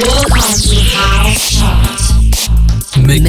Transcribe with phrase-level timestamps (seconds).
[0.00, 0.16] Mix,
[3.04, 3.20] mix,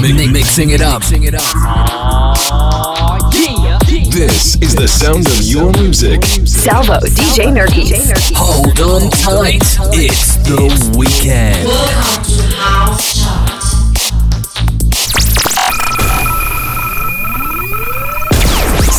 [0.00, 1.00] mix, mixing it up.
[1.00, 1.42] Mixing it up.
[1.44, 3.78] Oh, yeah.
[4.10, 6.24] This is the sound of your music.
[6.24, 7.92] Salvo, DJ Nerky.
[8.34, 9.60] Hold on tight.
[9.92, 11.68] It's the weekend.
[11.68, 13.45] Welcome to House Show.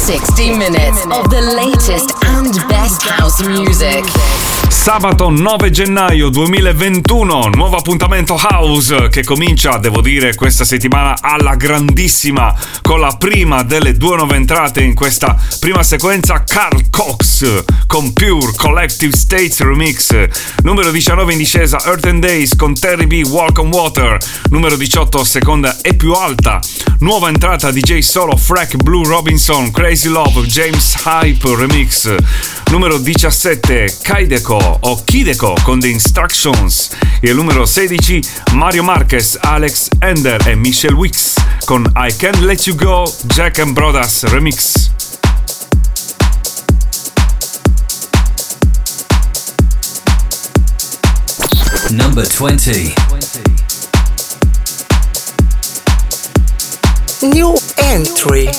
[0.07, 4.05] 60 minutes of the latest and best house music.
[4.69, 12.55] Sabato 9 gennaio 2021, nuovo appuntamento House che comincia, devo dire, questa settimana alla grandissima
[12.81, 18.53] con la prima delle due nuove entrate in questa prima sequenza Carl Cox con Pure
[18.55, 20.13] Collective States Remix,
[20.63, 24.17] numero 19 in discesa Earth and Days con Terry B Walk on Water,
[24.49, 26.61] numero 18 seconda e più alta,
[26.99, 32.07] nuova entrata DJ solo Frack Blue Robinson Crazy Love James Hype Remix,
[32.71, 38.21] numero 17 Kaideko o Kideko con The Instructions e il numero 16
[38.53, 41.33] Mario Marquez, Alex Ender e Michelle Wicks
[41.65, 44.91] con I Can't Let You Go Jack and Brothers Remix.
[51.91, 52.93] Number 20.
[57.21, 58.49] New entry.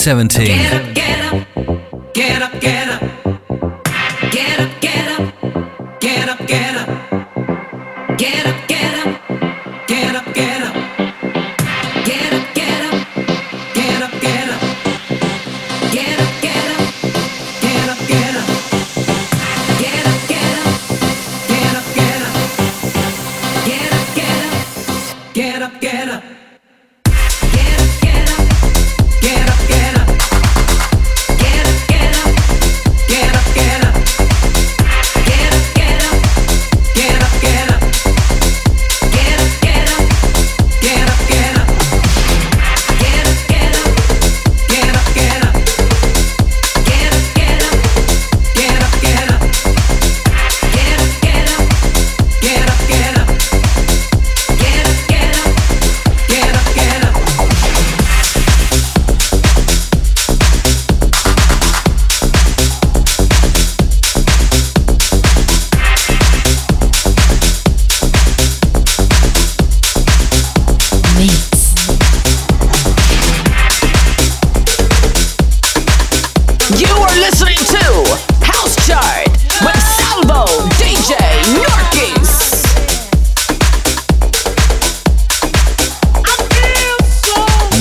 [0.00, 0.89] Seventeen.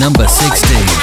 [0.10, 0.99] number 16.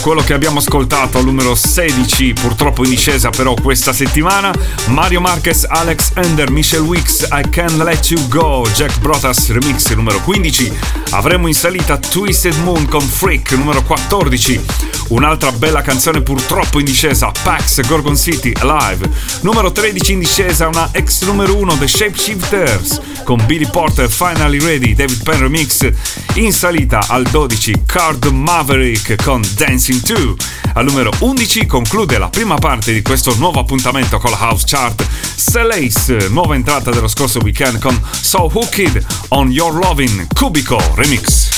[0.00, 4.54] Quello che abbiamo ascoltato al numero 16, purtroppo in discesa però questa settimana.
[4.86, 10.20] Mario Marquez, Alex Ender, Michelle Wicks, I Can't Let You Go, Jack Brotas Remix numero
[10.20, 10.72] 15.
[11.10, 14.93] Avremo in salita Twisted Moon con Freak numero 14.
[15.14, 19.08] Un'altra bella canzone purtroppo in discesa, Pax Gorgon City Alive.
[19.42, 24.92] Numero 13 in discesa, una ex numero 1 The Shapeshifters con Billy Porter Finally Ready,
[24.92, 25.88] David Penn Remix.
[26.34, 30.34] In salita al 12 Card Maverick con Dancing 2.
[30.74, 35.00] Al numero 11 conclude la prima parte di questo nuovo appuntamento con la House Chart.
[35.36, 41.53] Celace, nuova entrata dello scorso weekend con So Hooked on Your Loving Cubico Remix.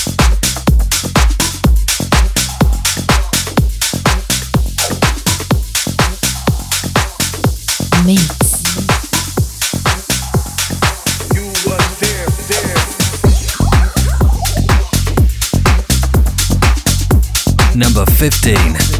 [17.75, 18.96] Number 15.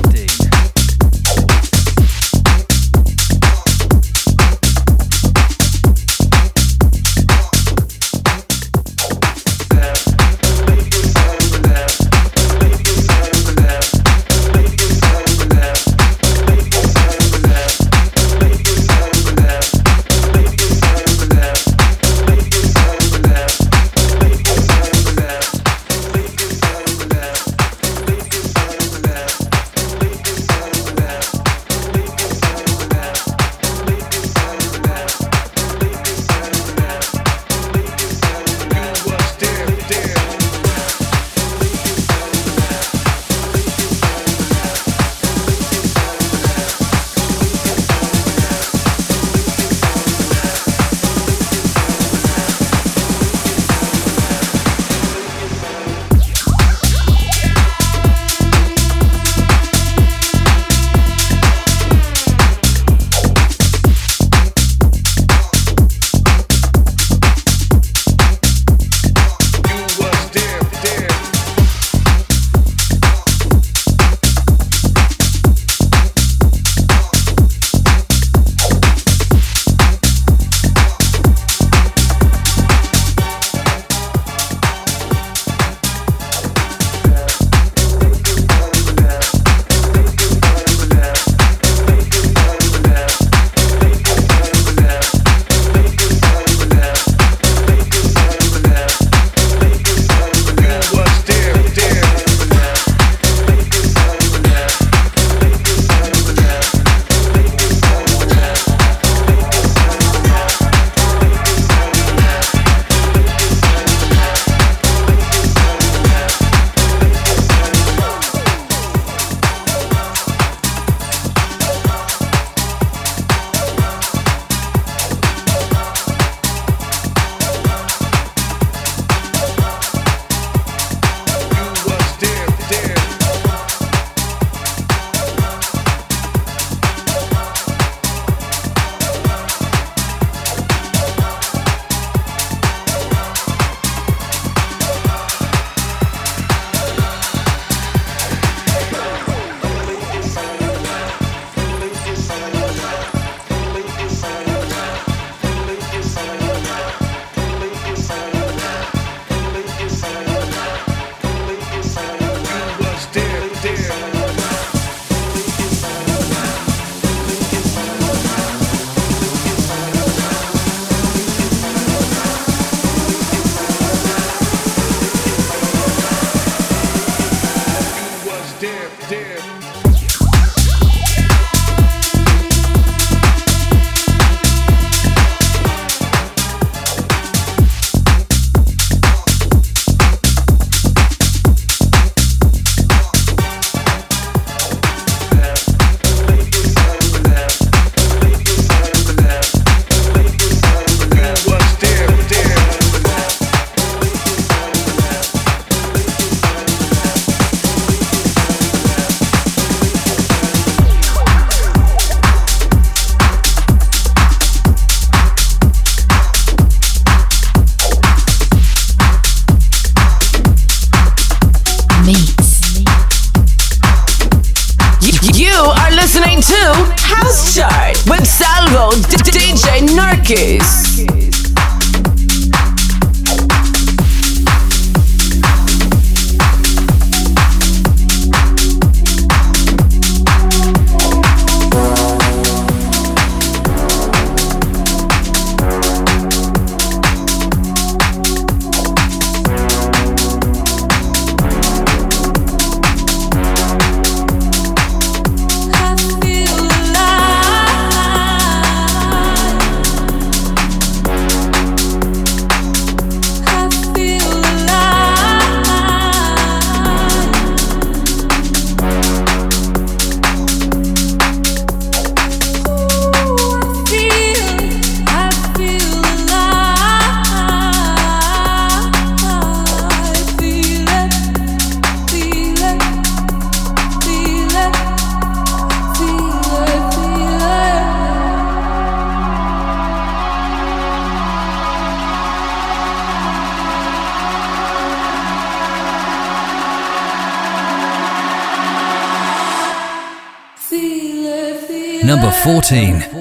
[302.70, 303.17] 19.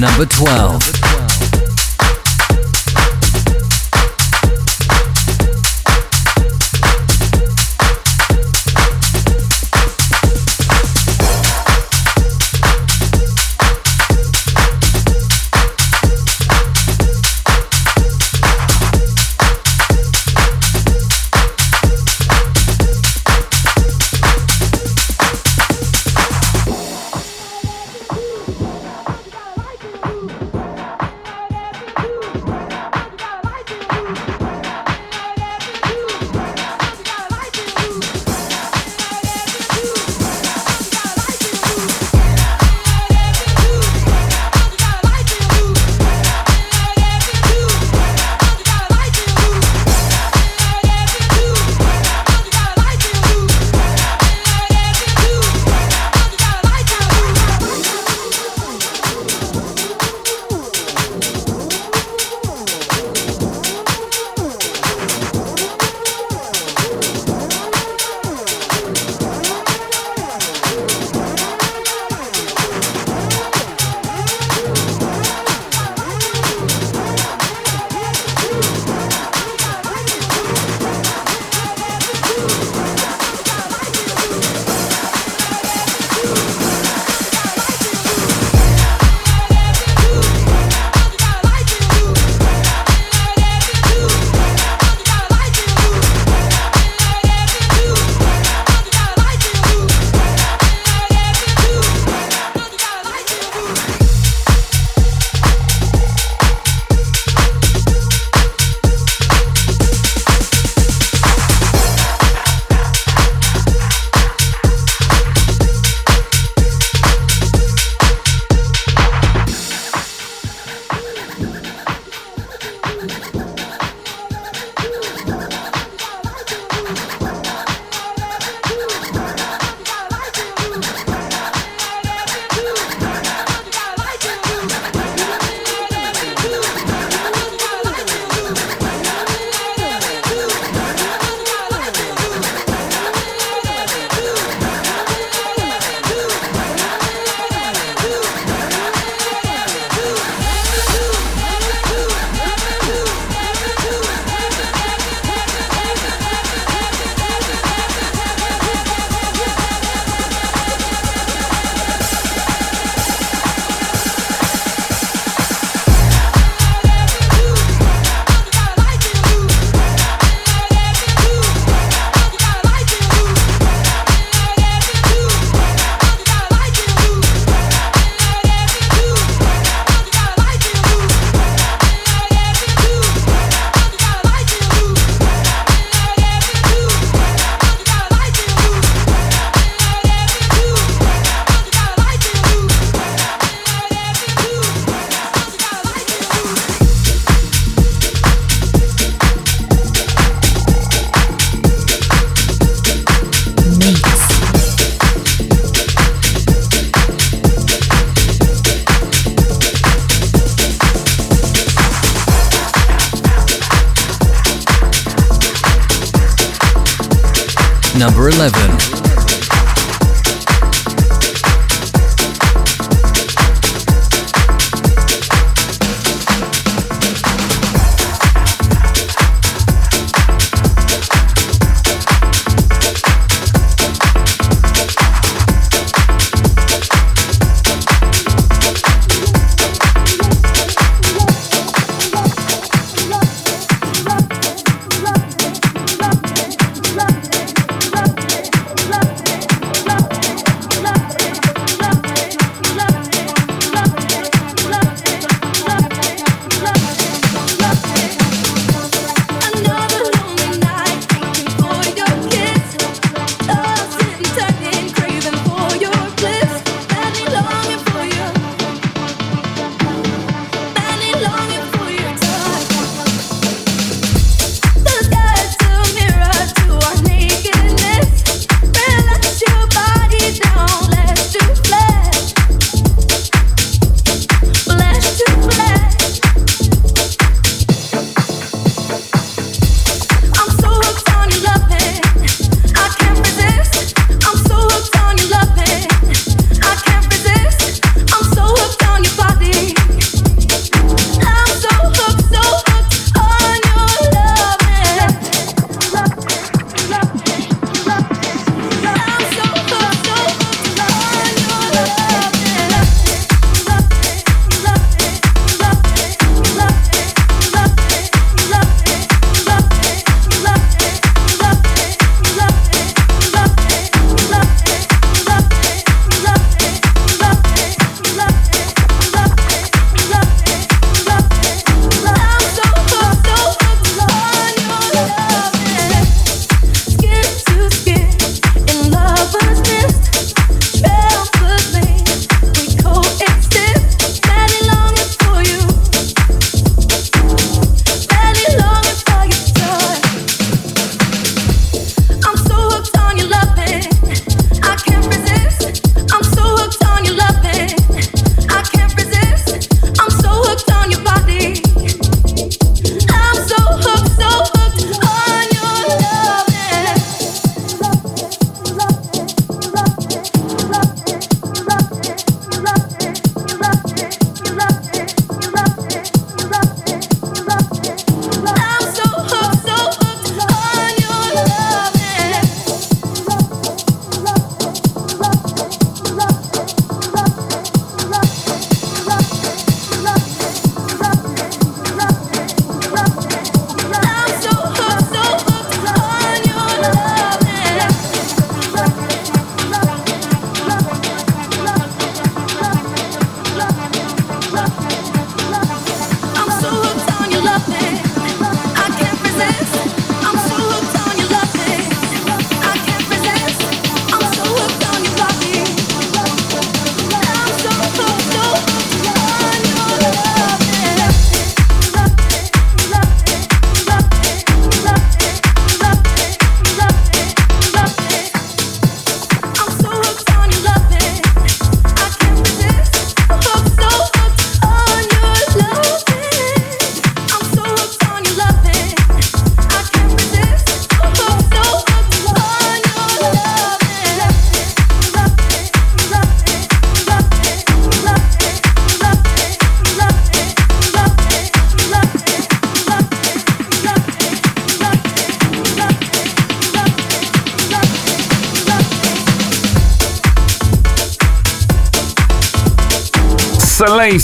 [0.00, 0.99] Number 12.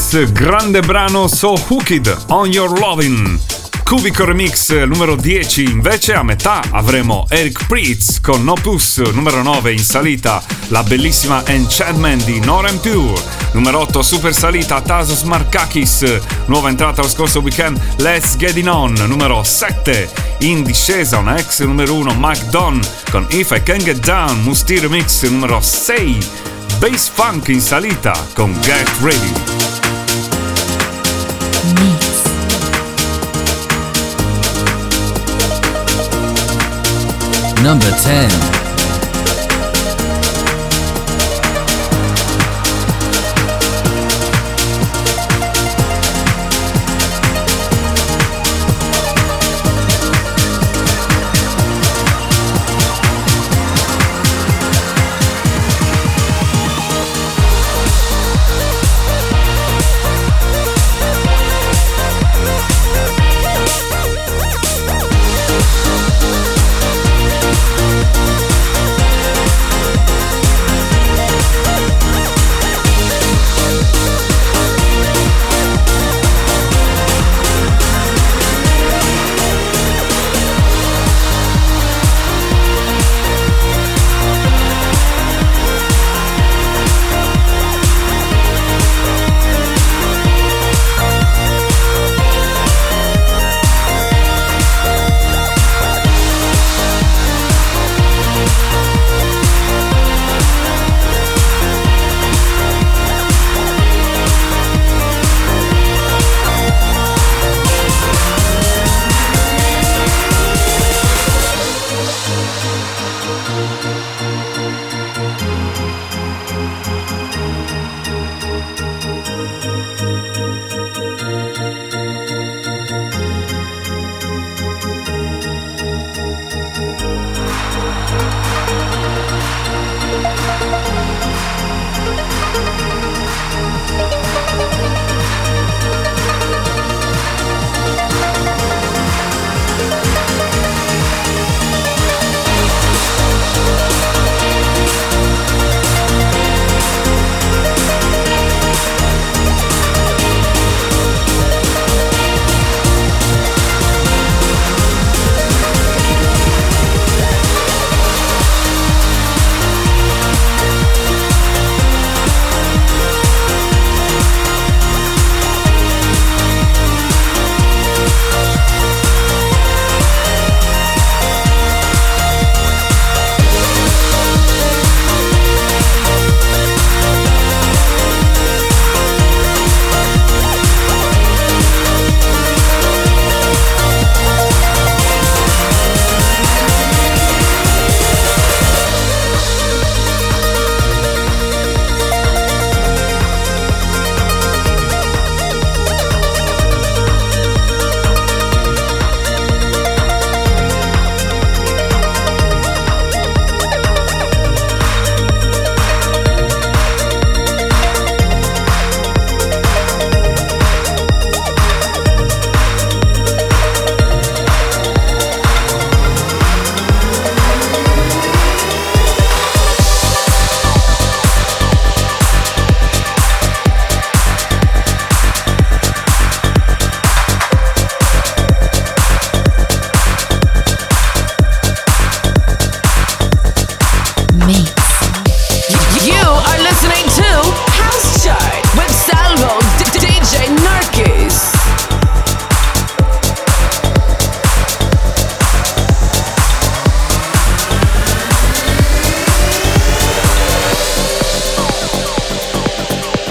[0.08, 3.38] Grande brano So Hooked on Your Lovin'.
[3.82, 9.72] Cubico Remix numero 10, invece a metà avremo Eric Pritz con No Puss, numero 9
[9.72, 13.20] in salita, la bellissima Enchantment di Noram Pure,
[13.52, 18.92] numero 8 super salita Tasos Markakis, nuova entrata lo scorso weekend Let's Get In On,
[19.06, 22.80] numero 7 in discesa una ex numero 1 Mike Don
[23.10, 26.30] con If I Can Get Down, Musti Remix numero 6,
[26.78, 29.55] Bass Funk in salita con Get Ready.
[37.66, 38.55] Number 10.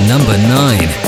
[0.08, 1.05] number 9.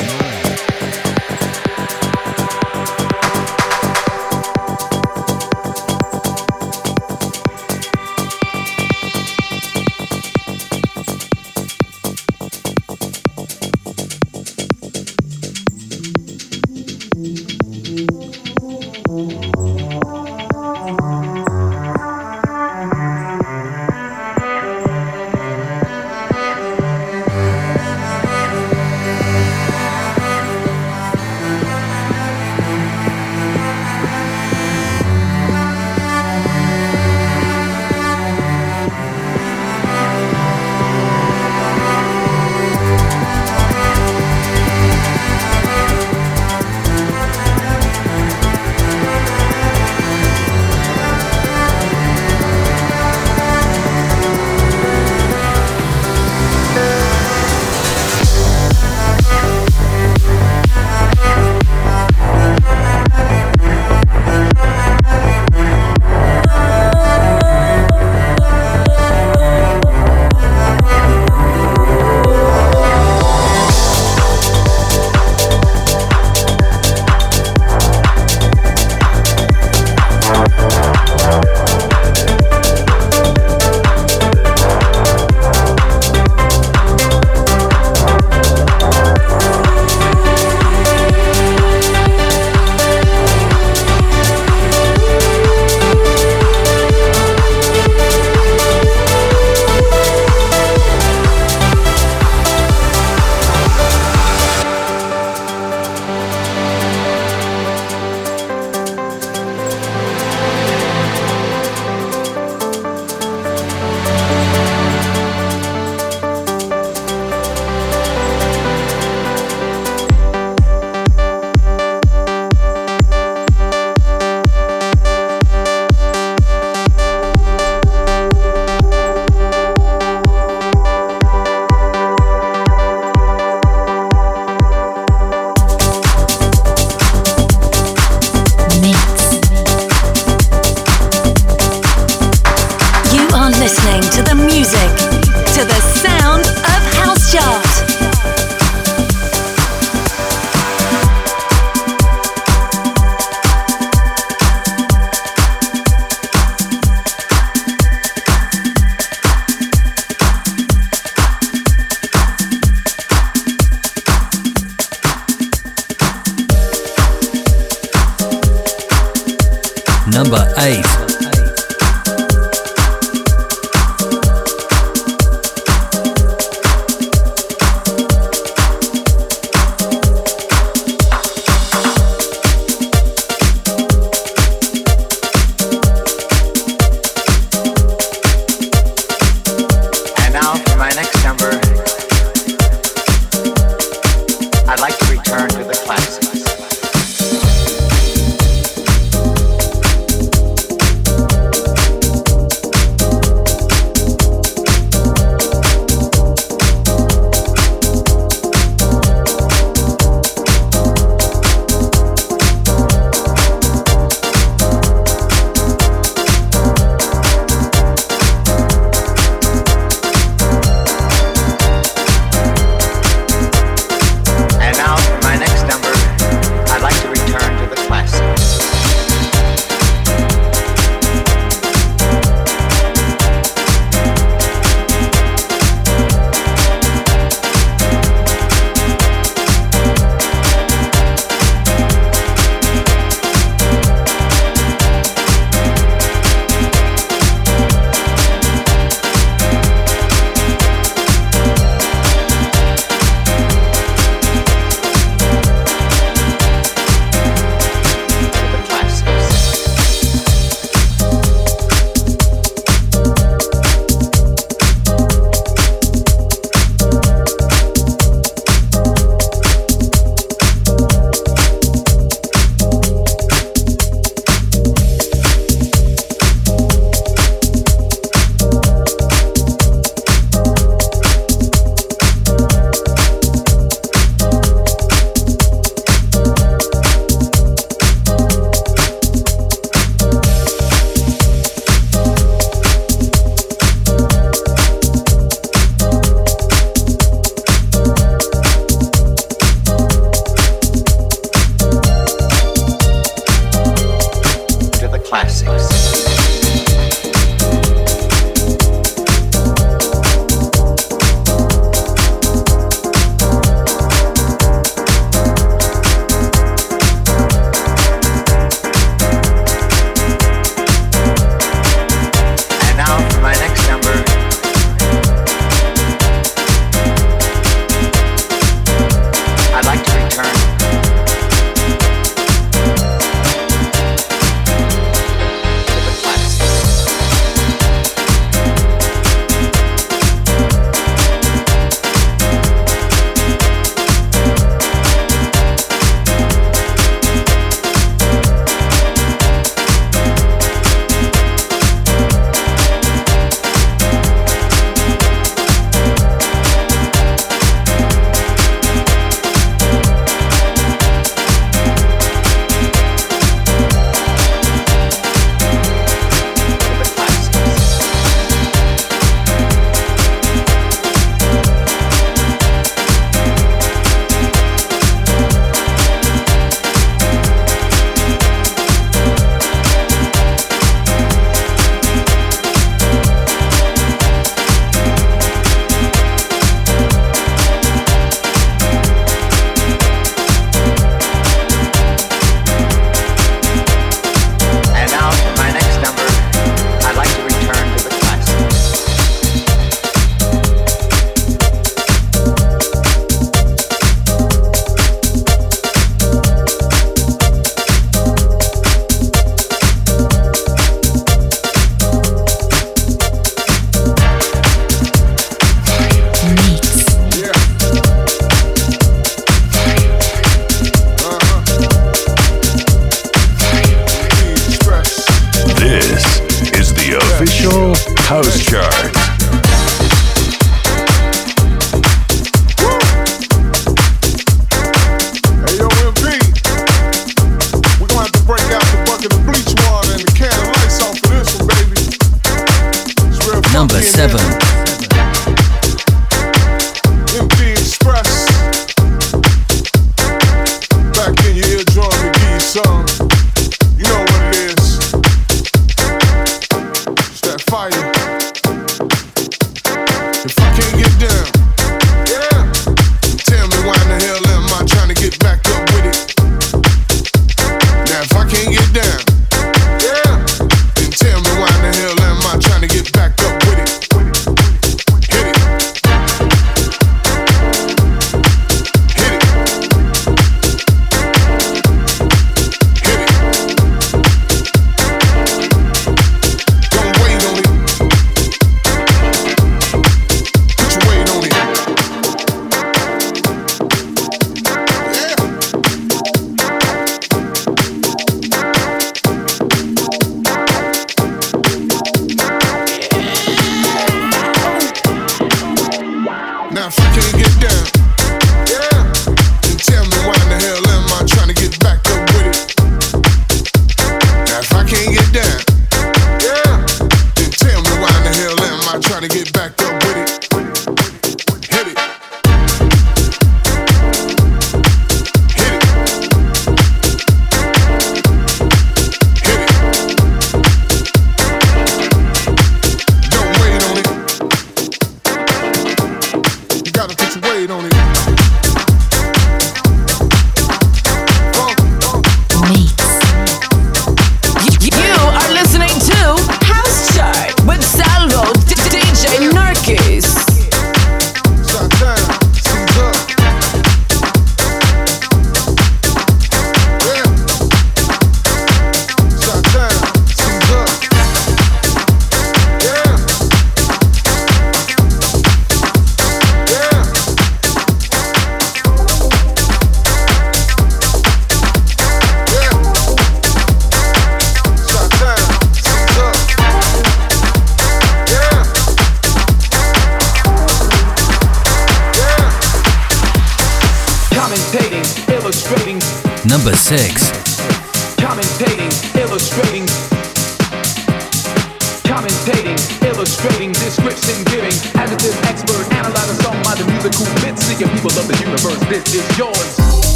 [586.67, 587.06] six.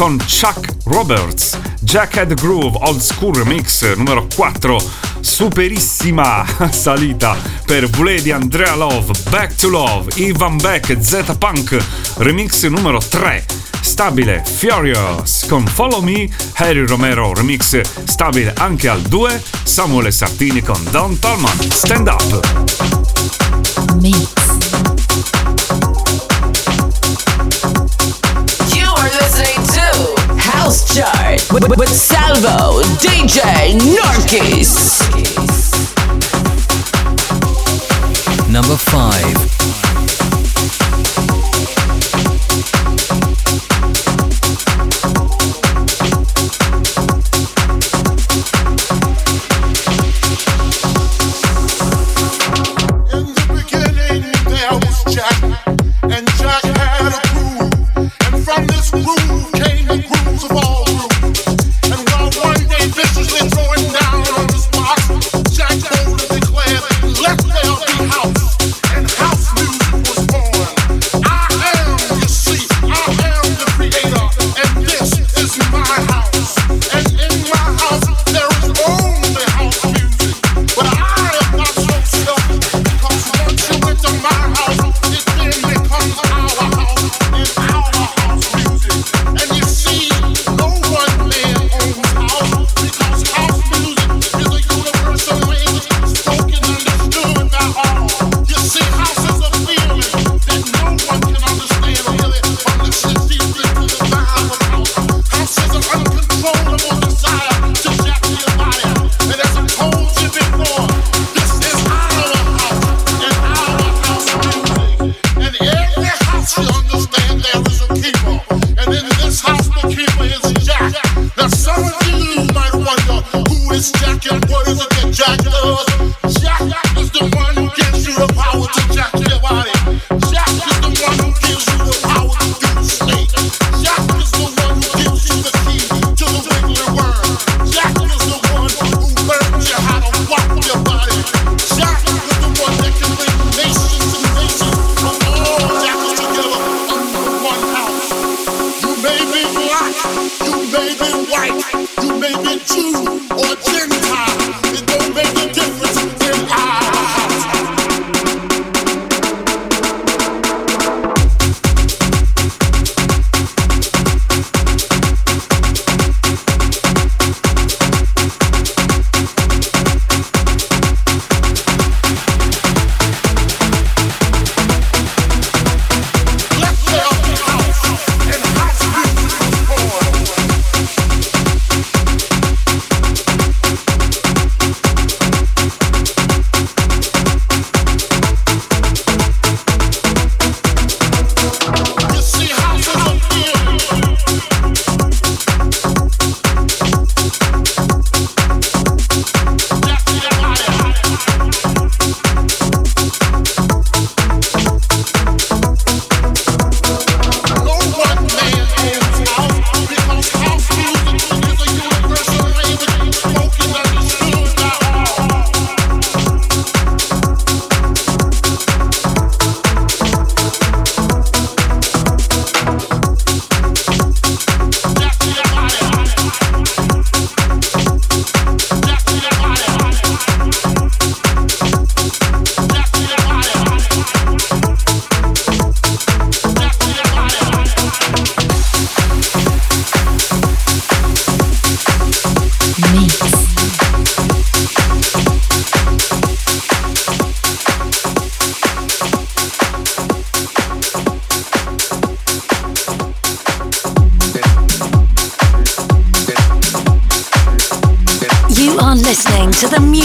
[0.00, 4.82] con Chuck Roberts, Jackhead Groove Old School Remix numero 4,
[5.20, 6.42] superissima
[6.72, 7.36] salita
[7.66, 11.76] per Vuledi Andrea Love, Back to Love, Ivan Beck, Z Punk,
[12.16, 13.44] remix numero 3
[13.82, 20.82] stabile Furious con Follow Me, Harry Romero remix stabile anche al 2, Samuele Sartini con
[20.90, 22.40] Don Tolman, Stand Up.
[24.00, 24.32] Mix.
[30.70, 35.00] House Chart with, with Salvo, DJ Narkis.
[38.48, 39.89] Number 5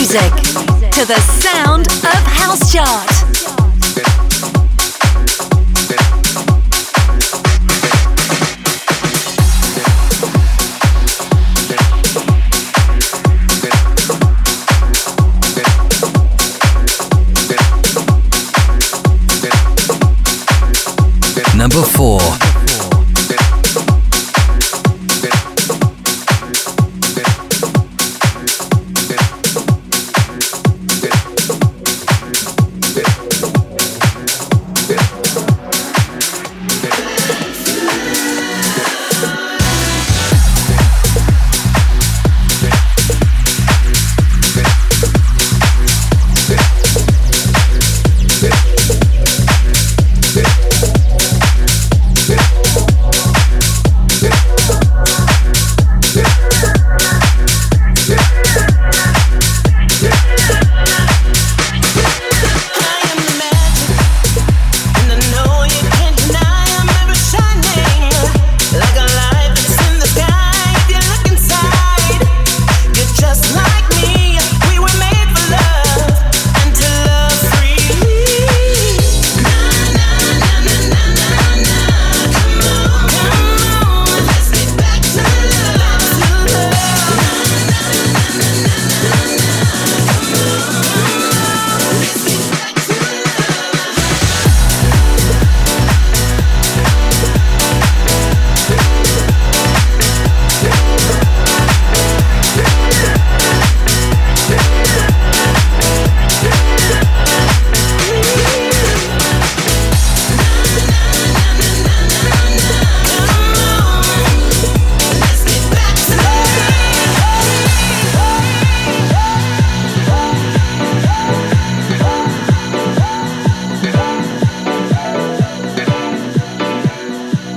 [0.06, 0.36] music
[0.92, 3.10] to the sound of House Chart.
[21.58, 22.45] number four.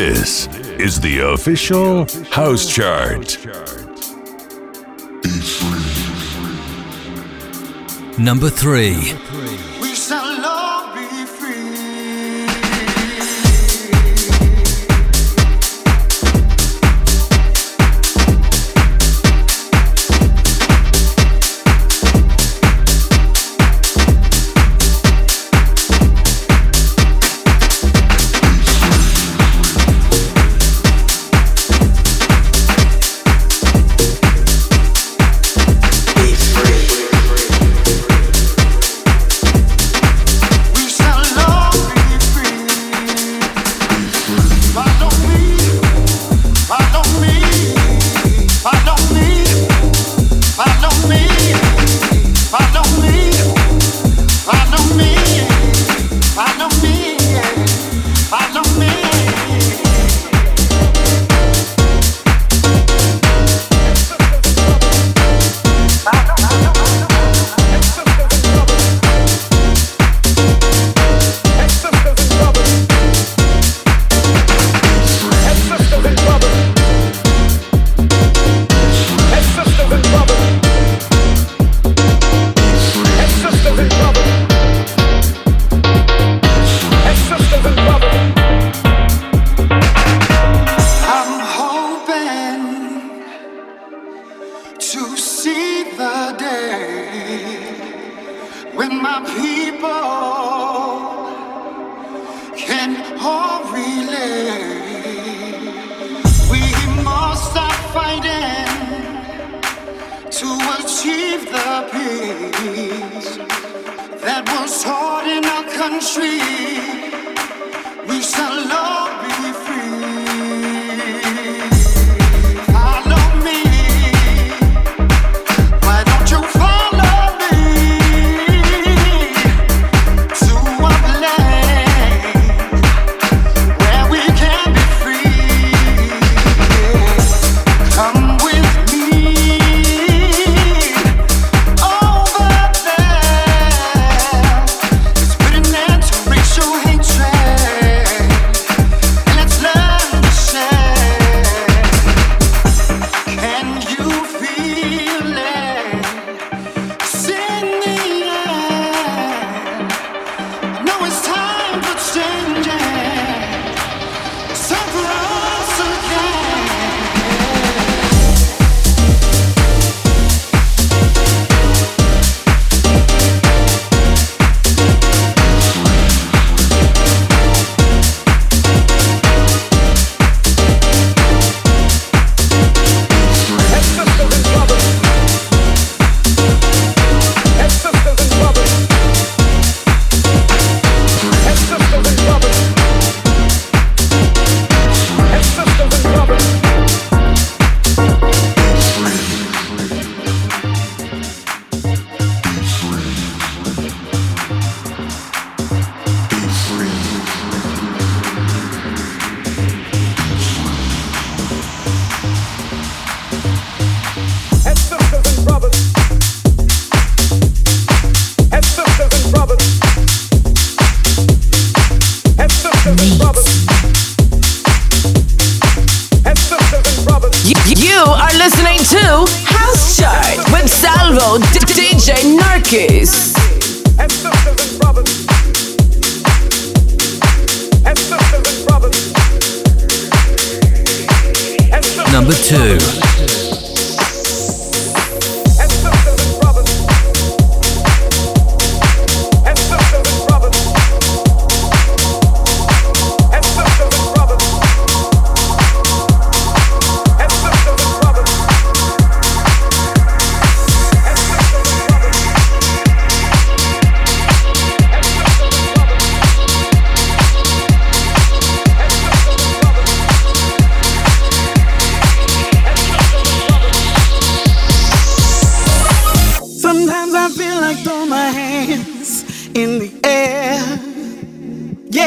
[0.00, 0.46] This
[0.78, 3.36] is the official house chart.
[8.18, 9.12] Number three.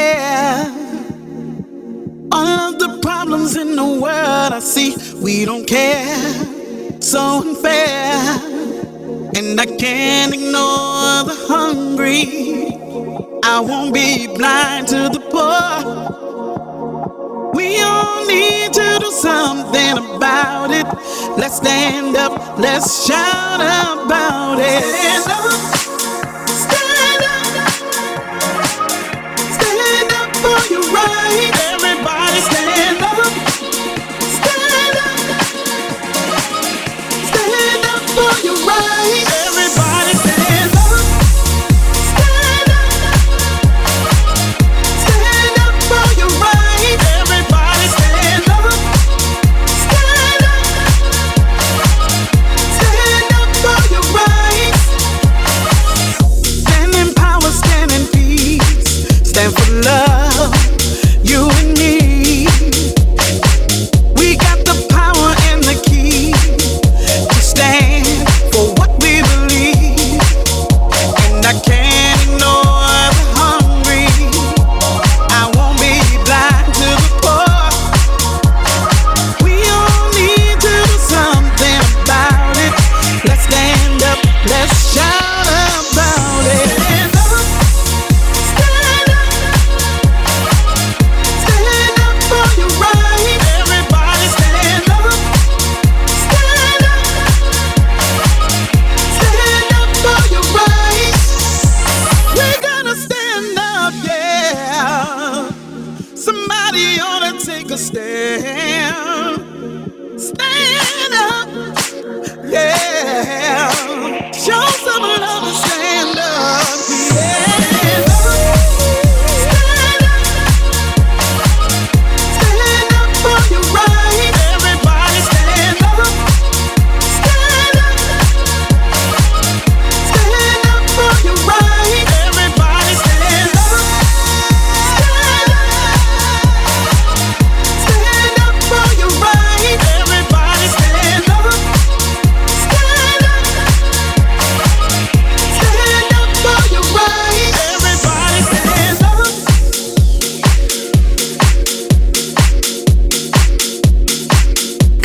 [0.04, 0.68] yeah.
[2.32, 7.00] All of the problems in the world I see, we don't care.
[7.00, 8.18] So unfair.
[9.36, 12.24] And I can't ignore the hungry.
[13.44, 16.24] I won't be blind to the poor.
[17.54, 20.86] We all need to do something about it.
[21.38, 25.93] Let's stand up, let's shout about it.
[31.06, 32.63] Everybody, stand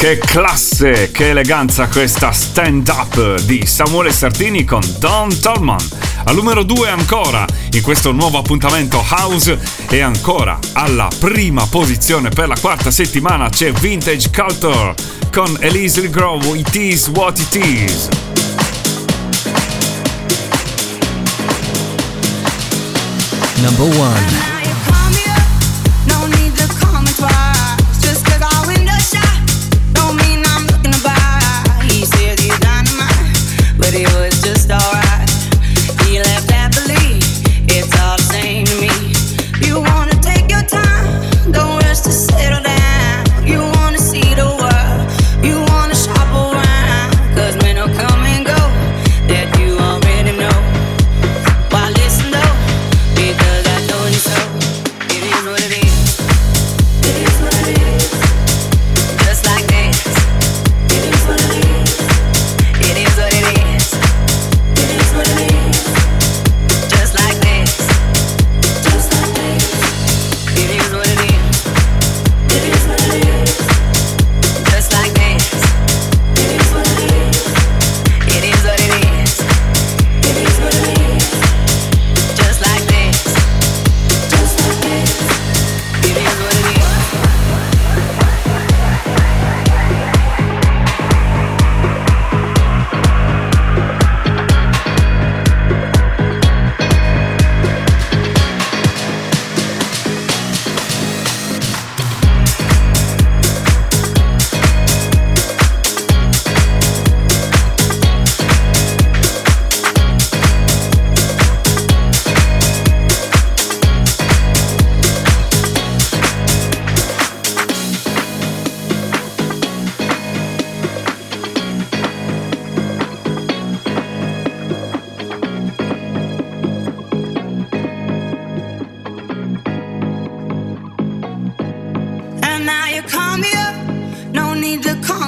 [0.09, 5.77] Che classe, che eleganza questa stand up di Samuele Sartini con Don Tolman.
[6.23, 12.47] Al numero 2 ancora, in questo nuovo appuntamento House, e ancora alla prima posizione per
[12.47, 14.95] la quarta settimana c'è Vintage Culture
[15.31, 18.09] con Elise Legrove, It Is What It Is.
[23.57, 24.48] Number 1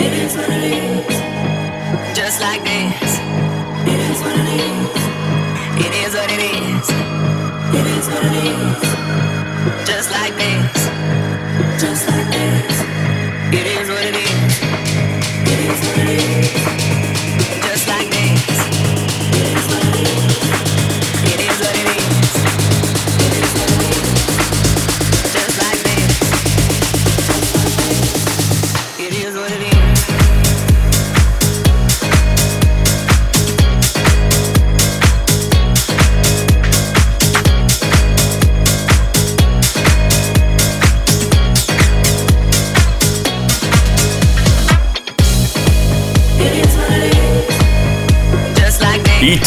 [0.00, 0.78] It is what it is.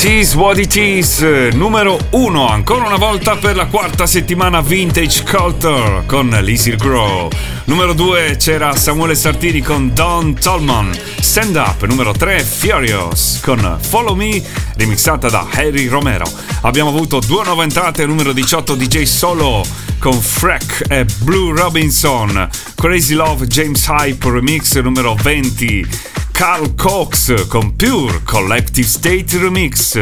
[0.03, 1.19] It is what it is,
[1.53, 7.29] numero uno ancora una volta per la quarta settimana Vintage Culture con Lizzie Grow.
[7.65, 10.91] Numero 2 c'era Samuele Sartini con Don Tolman.
[11.19, 14.41] Stand Up, numero 3 Furious con Follow Me,
[14.75, 16.25] remixata da Harry Romero.
[16.61, 19.63] Abbiamo avuto due nuove entrate, numero 18 DJ Solo
[19.99, 22.49] con Freck e Blue Robinson.
[22.73, 26.10] Crazy Love James Hype remix numero 20.
[26.41, 29.95] Carl Cox con Pure Collective State Remix.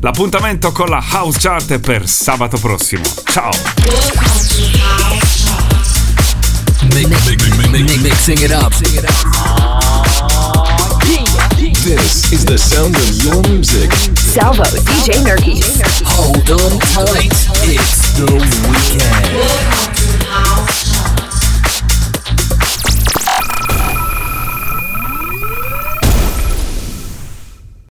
[0.00, 3.02] L'appuntamento con la House Chart è per sabato prossimo.
[3.24, 3.48] Ciao!
[6.92, 7.36] Mi- mi-
[7.70, 8.74] mi- mi- Mixing it up.
[11.82, 13.90] This is the sound of your music.
[14.18, 15.80] Salvo, DJ Nerkis.
[16.04, 17.32] Hold on tight.
[17.64, 19.99] It's the weekend.